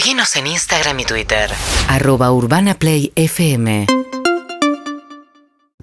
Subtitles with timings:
[0.00, 1.50] Seguinos en Instagram y Twitter.
[1.86, 3.84] Arroba Urbana Play FM.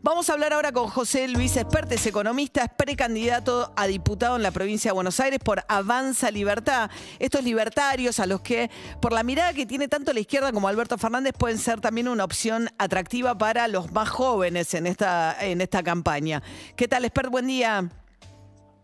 [0.00, 4.52] Vamos a hablar ahora con José Luis Espertes, economista, es precandidato a diputado en la
[4.52, 6.90] provincia de Buenos Aires por Avanza Libertad.
[7.18, 8.70] Estos libertarios a los que,
[9.02, 12.24] por la mirada que tiene tanto la izquierda como Alberto Fernández, pueden ser también una
[12.24, 16.42] opción atractiva para los más jóvenes en esta, en esta campaña.
[16.74, 17.28] ¿Qué tal, Espert?
[17.28, 17.86] Buen día.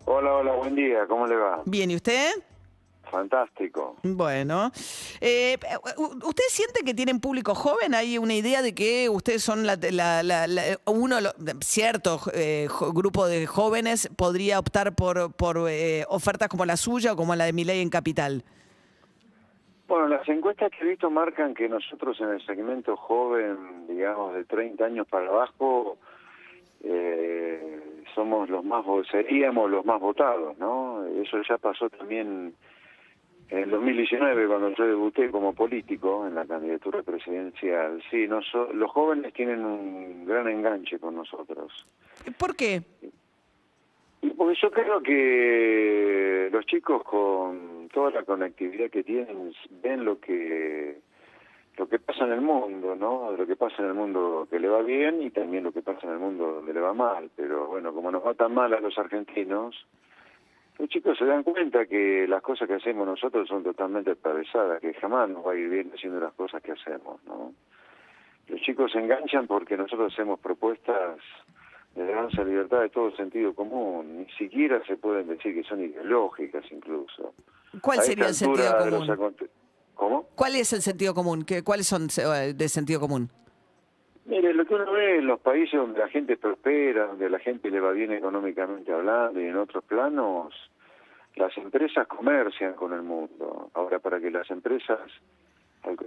[0.04, 1.62] Hola, hola, buen día, ¿cómo le va?
[1.64, 2.32] Bien, ¿y usted?
[3.12, 3.96] Fantástico.
[4.02, 4.70] Bueno,
[5.20, 5.58] eh,
[5.98, 7.94] ¿usted siente que tienen público joven?
[7.94, 11.16] ¿Hay una idea de que ustedes son la, la, la, uno,
[11.60, 17.16] cierto eh, grupo de jóvenes podría optar por, por eh, ofertas como la suya o
[17.16, 18.44] como la de Miley en Capital?
[19.88, 24.44] Bueno, las encuestas que he visto marcan que nosotros en el segmento joven, digamos de
[24.46, 25.98] 30 años para abajo,
[28.14, 31.04] somos los más, seríamos los más votados, ¿no?
[31.22, 32.54] Eso ya pasó también
[33.52, 39.34] en el 2019, cuando yo debuté como político en la candidatura presidencial, sí, los jóvenes
[39.34, 41.86] tienen un gran enganche con nosotros.
[42.38, 42.80] ¿Por qué?
[44.38, 51.00] Porque yo creo que los chicos con toda la conectividad que tienen ven lo que
[51.76, 53.32] lo que pasa en el mundo, ¿no?
[53.32, 56.06] Lo que pasa en el mundo que le va bien y también lo que pasa
[56.06, 57.30] en el mundo donde le va mal.
[57.36, 59.86] Pero bueno, como nos va tan mal a los argentinos,
[60.78, 64.94] los chicos se dan cuenta que las cosas que hacemos nosotros son totalmente atravesadas, que
[64.94, 67.52] jamás nos va a ir bien haciendo las cosas que hacemos, ¿no?
[68.48, 71.18] Los chicos se enganchan porque nosotros hacemos propuestas
[71.94, 76.64] de danza libertad de todo sentido común, ni siquiera se pueden decir que son ideológicas
[76.70, 77.34] incluso.
[77.80, 79.36] ¿Cuál sería el sentido común?
[79.94, 80.26] ¿Cómo?
[80.34, 81.44] ¿Cuál es el sentido común?
[81.44, 83.30] ¿Qué, ¿Cuáles son eh, de sentido común?
[84.24, 87.70] Mire, lo que uno ve en los países donde la gente prospera, donde la gente
[87.70, 90.54] le va bien económicamente hablando y en otros planos,
[91.36, 93.70] las empresas comercian con el mundo.
[93.74, 95.00] Ahora, para que las empresas,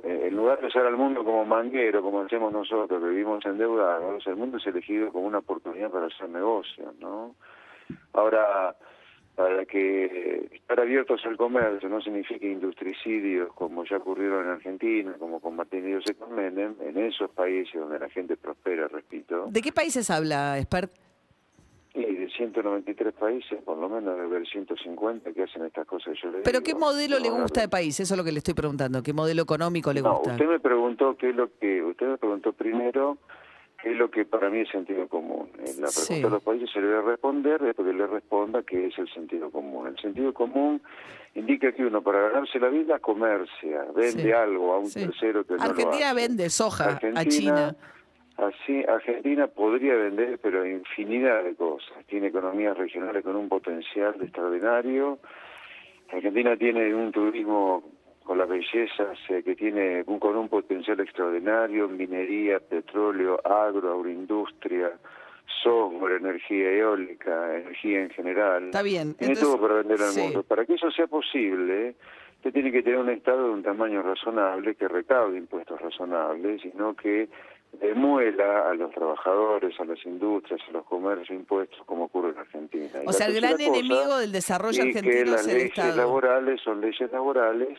[0.04, 4.38] en lugar de usar al mundo como manguero, como hacemos nosotros, que vivimos endeudados, el
[4.38, 7.36] mundo es elegido como una oportunidad para hacer negocios, ¿no?
[8.14, 8.76] Ahora,
[9.36, 15.40] para que estar abiertos al comercio no signifique industricidios como ya ocurrieron en Argentina, como
[15.40, 19.48] con Menem, en esos países donde la gente prospera, repito.
[19.50, 20.92] ¿De qué países habla, Expert?
[21.94, 26.18] Y de 193 países, por lo menos de ver 150 que hacen estas cosas.
[26.22, 27.98] Yo le ¿Pero qué modelo le gusta de país?
[28.00, 29.02] Eso es lo que le estoy preguntando.
[29.02, 30.32] ¿Qué modelo económico le gusta?
[30.32, 31.82] Usted me preguntó qué es lo que...
[31.82, 33.18] Usted me preguntó primero
[33.86, 35.48] es lo que para mí es sentido común.
[35.60, 38.88] En la pregunta de los países se le debe responder después que le responda qué
[38.88, 39.88] es el sentido común.
[39.88, 40.82] El sentido común
[41.36, 45.64] indica que uno para ganarse la vida comercia, vende algo a un tercero que no
[45.64, 47.76] Argentina vende soja a China.
[48.38, 52.06] Así, Argentina podría vender, pero infinidad de cosas.
[52.08, 55.20] Tiene economías regionales con un potencial extraordinario.
[56.12, 57.84] Argentina tiene un turismo
[58.26, 64.92] con las bellezas que tiene con un potencial extraordinario, minería, petróleo, agro, agroindustria,
[65.64, 68.66] software, energía eólica, energía en general.
[68.66, 69.14] Está bien.
[69.14, 70.44] Tiene todo para vender al mundo.
[70.44, 71.96] Para que eso sea posible,
[72.38, 76.96] usted tiene que tener un Estado de un tamaño razonable, que recaude impuestos razonables, sino
[76.96, 77.30] que
[77.80, 83.02] demuela a los trabajadores, a las industrias, a los comercios impuestos, como ocurre en Argentina.
[83.06, 87.78] o sea, el gran enemigo del desarrollo argentino es el leyes laborales son leyes laborales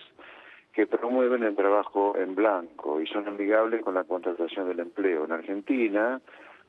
[0.77, 5.25] que promueven el trabajo en blanco y son amigables con la contratación del empleo.
[5.25, 6.21] En Argentina,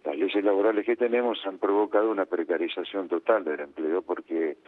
[0.05, 4.59] las leyes laborales que tenemos han provocado una precarización total del empleo porque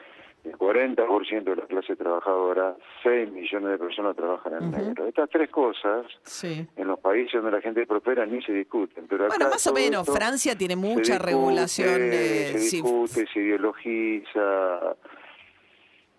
[0.43, 5.07] el 40% de la clase trabajadora, 6 millones de personas trabajan en negro.
[5.07, 6.05] Estas tres cosas,
[6.43, 9.07] en los países donde la gente prospera, ni se discuten.
[9.07, 11.87] Pero bueno, más o menos, Francia tiene mucha regulación.
[11.87, 14.97] se discute, se ideologiza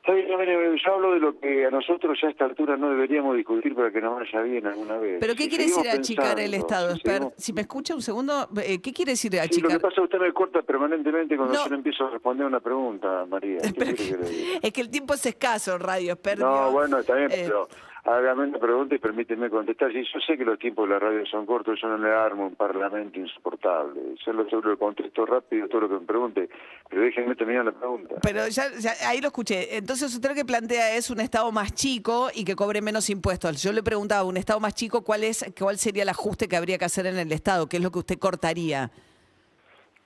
[0.06, 3.90] yo hablo de lo que a nosotros ya a esta altura no deberíamos discutir para
[3.90, 5.18] que nos vaya bien alguna vez.
[5.20, 6.96] ¿Pero qué quiere decir achicar el Estado?
[7.36, 9.72] Si, me escucha un segundo, eh, ¿qué quiere decir achicar?
[9.72, 12.46] lo que pasa es que usted me corta permanentemente cuando yo le empiezo a responder
[12.46, 13.58] una pregunta, María.
[14.62, 16.40] es que el tiempo es escaso, Radio Expert.
[16.40, 17.68] No, bueno, está bien, eh, pero
[18.15, 19.92] hágame una pregunta y permíteme contestar.
[19.92, 22.47] Si yo sé que los tiempos de la radio son cortos, yo no le armo
[22.47, 24.01] un parlamento insoportable.
[24.24, 26.48] Yo lo seguro contesto rápido todo lo que me pregunte,
[26.89, 28.16] pero déjenme terminar la pregunta.
[28.22, 28.65] Pero ya,
[29.07, 29.77] ahí lo escuché.
[29.77, 33.62] Entonces usted lo que plantea es un Estado más chico y que cobre menos impuestos.
[33.62, 36.78] Yo le preguntaba, un Estado más chico, ¿cuál, es, cuál sería el ajuste que habría
[36.78, 37.68] que hacer en el Estado?
[37.68, 38.91] ¿Qué es lo que usted cortaría?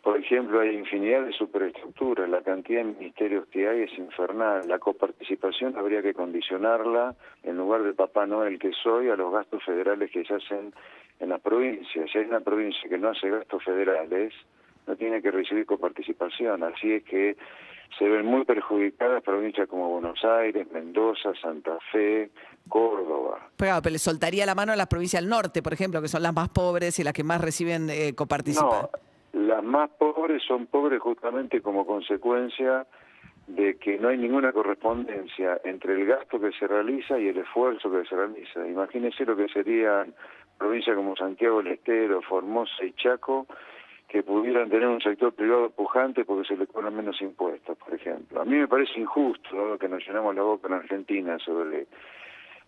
[0.04, 4.68] Por ejemplo, hay infinidad de superestructuras, la cantidad de ministerios que hay es infernal.
[4.68, 9.64] La coparticipación habría que condicionarla, en lugar de Papá Noel que soy, a los gastos
[9.64, 10.74] federales que se hacen
[11.20, 12.10] en las provincias.
[12.12, 14.34] Si hay una provincia que no hace gastos federales,
[14.86, 16.62] no tiene que recibir coparticipación.
[16.64, 17.38] Así es que
[17.98, 22.28] se ven muy perjudicadas provincias como Buenos Aires, Mendoza, Santa Fe,
[22.68, 23.48] Córdoba.
[23.56, 26.22] Pero, pero le soltaría la mano a las provincias del norte, por ejemplo, que son
[26.22, 28.82] las más pobres y las que más reciben eh, coparticipación.
[28.92, 29.13] No,
[29.44, 32.86] las más pobres son pobres justamente como consecuencia
[33.46, 37.90] de que no hay ninguna correspondencia entre el gasto que se realiza y el esfuerzo
[37.90, 38.66] que se realiza.
[38.66, 40.14] Imagínense lo que serían
[40.58, 43.46] provincias como Santiago del Estero, Formosa y Chaco,
[44.08, 48.40] que pudieran tener un sector privado pujante porque se le cobran menos impuestos, por ejemplo.
[48.40, 51.86] A mí me parece injusto, dado que nos llenamos la boca en Argentina sobre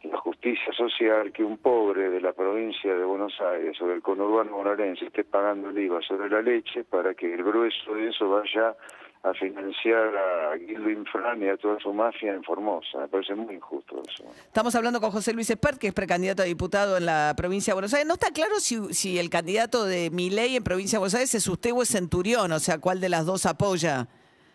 [0.03, 4.57] la justicia social, que un pobre de la provincia de Buenos Aires o del conurbano
[4.57, 8.77] bonaerense esté pagando el IVA sobre la leche para que el grueso de eso vaya
[9.23, 12.99] a financiar a Guido Infran y a toda su mafia en Formosa.
[12.99, 14.25] Me parece muy injusto eso.
[14.39, 17.75] Estamos hablando con José Luis Espert, que es precandidato a diputado en la provincia de
[17.75, 18.07] Buenos Aires.
[18.07, 21.49] No está claro si, si el candidato de Miley en provincia de Buenos Aires es
[21.49, 24.07] usted o es Centurión, o sea, cuál de las dos apoya.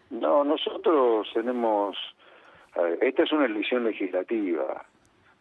[0.09, 1.97] No, nosotros tenemos...
[3.01, 4.85] Esta es una elección legislativa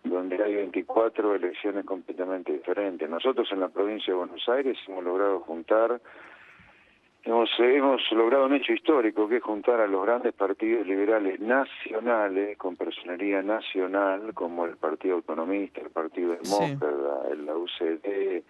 [0.05, 3.09] donde hay 24 elecciones completamente diferentes.
[3.09, 6.01] Nosotros en la provincia de Buenos Aires hemos logrado juntar
[7.23, 12.57] Hemos, hemos logrado un hecho histórico que es juntar a los grandes partidos liberales nacionales
[12.57, 18.43] con personería nacional como el Partido Autonomista, el Partido Demócrata, la UCD,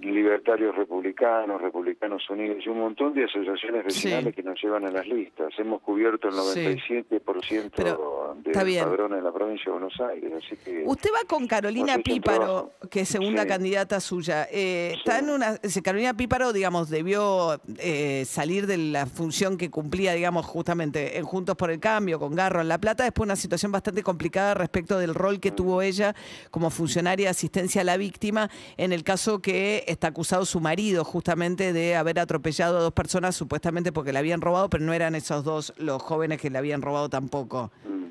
[0.00, 5.06] libertarios republicanos, republicanos unidos y un montón de asociaciones vecinales que nos llevan a las
[5.06, 5.52] listas.
[5.56, 10.32] Hemos cubierto el 97% de los padrones de la provincia de Buenos Aires.
[10.36, 14.46] Así que Usted va con Carolina Píparo, que es segunda candidata suya.
[14.50, 20.12] Eh, Está en una, Carolina Píparo, digamos, debió eh, salir de la función que cumplía,
[20.14, 23.72] digamos, justamente en Juntos por el Cambio, con Garro en La Plata, después una situación
[23.72, 26.14] bastante complicada respecto del rol que tuvo ella
[26.50, 31.04] como funcionaria de asistencia a la víctima en el caso que está acusado su marido
[31.04, 35.14] justamente de haber atropellado a dos personas supuestamente porque le habían robado, pero no eran
[35.14, 37.70] esos dos los jóvenes que le habían robado tampoco.
[37.84, 38.06] Mm.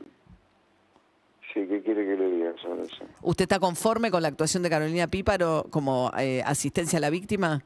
[1.53, 3.03] Sí, ¿qué quiere que le diga sobre eso?
[3.21, 7.63] ¿Usted está conforme con la actuación de Carolina Píparo como eh, asistencia a la víctima?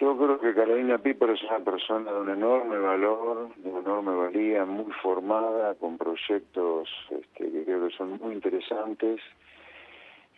[0.00, 4.14] Yo creo que Carolina Píparo es una persona de un enorme valor, de una enorme
[4.14, 9.20] valía, muy formada, con proyectos este, que creo que son muy interesantes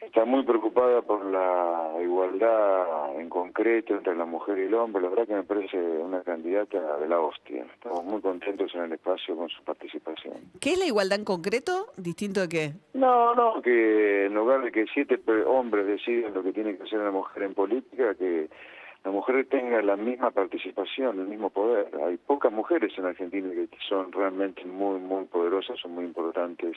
[0.00, 5.02] está muy preocupada por la igualdad en concreto entre la mujer y el hombre.
[5.02, 7.66] La verdad que me parece una candidata de la hostia.
[7.74, 10.34] Estamos muy contentos en el espacio con su participación.
[10.60, 11.86] ¿Qué es la igualdad en concreto?
[11.96, 12.72] ¿Distinto de qué?
[12.94, 16.98] No, no, que en lugar de que siete hombres deciden lo que tiene que hacer
[17.00, 18.48] una mujer en política, que
[19.04, 21.88] la mujer tenga la misma participación, el mismo poder.
[22.04, 26.76] Hay pocas mujeres en Argentina que son realmente muy, muy poderosas, son muy importantes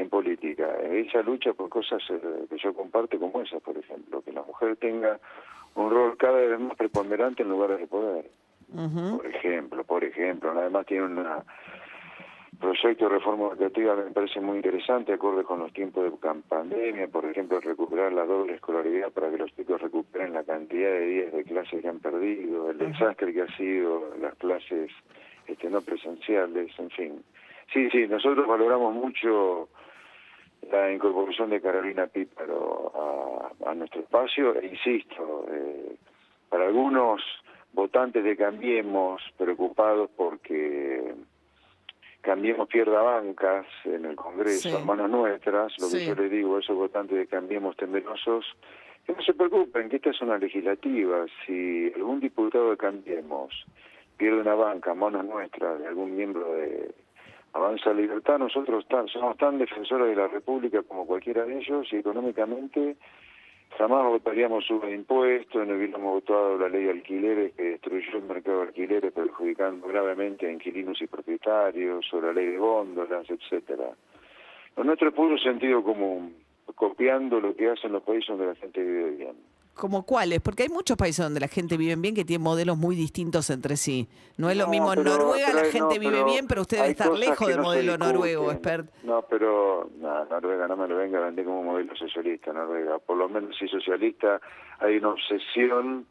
[0.00, 0.68] en política.
[0.82, 4.76] Ella lucha por cosas eh, que yo comparto como esas, por ejemplo, que la mujer
[4.76, 5.18] tenga
[5.74, 8.30] un rol cada vez más preponderante en lugares de poder.
[8.72, 11.26] Por ejemplo, por ejemplo, además tiene un
[12.60, 16.12] proyecto de reforma educativa que me parece muy interesante, acorde con los tiempos de
[16.48, 21.06] pandemia, por ejemplo, recuperar la doble escolaridad para que los chicos recuperen la cantidad de
[21.06, 24.90] días de clases que han perdido, el desastre que ha sido las clases
[25.48, 27.24] este, no presenciales, en fin.
[27.72, 29.68] Sí, sí, nosotros valoramos mucho
[30.70, 32.92] la incorporación de Carolina Píparo
[33.66, 35.96] a, nuestro espacio e insisto, eh,
[36.48, 37.22] para algunos
[37.72, 41.14] votantes de Cambiemos preocupados porque
[42.20, 46.60] Cambiemos pierda bancas en el Congreso, a manos nuestras, lo que yo le digo a
[46.60, 48.44] esos votantes de Cambiemos temerosos,
[49.06, 53.64] que no se preocupen, que esta es una legislativa, si algún diputado de Cambiemos
[54.18, 56.90] pierde una banca a manos nuestras de algún miembro de
[57.52, 62.96] Avanza Libertad, nosotros somos tan defensores de la República como cualquiera de ellos y económicamente
[63.76, 68.24] jamás votaríamos suba de impuestos, no hubiéramos votado la ley de alquileres que destruyó el
[68.24, 73.90] mercado de alquileres perjudicando gravemente a inquilinos y propietarios, o la ley de góndolas, etcétera.
[74.76, 76.36] Lo nuestro es puro sentido común,
[76.74, 79.36] copiando lo que hacen los países donde la gente vive bien.
[79.74, 80.40] ¿Como cuáles?
[80.40, 83.76] Porque hay muchos países donde la gente vive bien que tienen modelos muy distintos entre
[83.76, 84.08] sí.
[84.36, 87.48] No es lo mismo en Noruega, la gente vive bien, pero usted debe estar lejos
[87.48, 88.90] del modelo noruego, expert.
[89.02, 92.98] No, pero no, Noruega no me lo venga a vender como modelo socialista, Noruega.
[92.98, 94.40] Por lo menos si socialista
[94.80, 96.06] hay una obsesión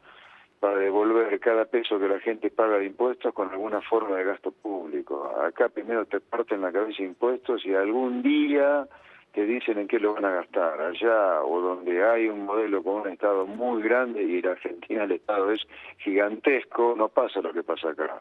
[0.60, 4.52] para devolver cada peso que la gente paga de impuestos con alguna forma de gasto
[4.52, 5.34] público.
[5.42, 8.86] Acá primero te parten la cabeza impuestos y algún día
[9.32, 10.80] que dicen en qué lo van a gastar.
[10.80, 15.12] Allá o donde hay un modelo con un Estado muy grande y en Argentina el
[15.12, 15.60] Estado es
[15.98, 18.20] gigantesco, no pasa lo que pasa acá.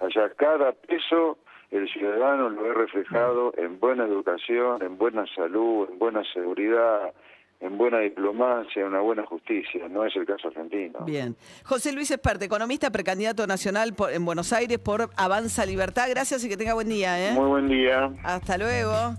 [0.00, 1.38] Allá cada peso
[1.70, 7.12] el ciudadano lo ve reflejado en buena educación, en buena salud, en buena seguridad,
[7.60, 9.88] en buena diplomacia, una buena justicia.
[9.88, 11.00] No es el caso argentino.
[11.06, 11.34] Bien.
[11.64, 16.06] José Luis Esperte, economista, precandidato nacional por- en Buenos Aires por Avanza Libertad.
[16.10, 17.18] Gracias y que tenga buen día.
[17.30, 17.32] ¿eh?
[17.32, 18.10] Muy buen día.
[18.22, 19.14] Hasta luego.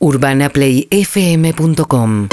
[0.00, 2.28] urbanaplayfm.com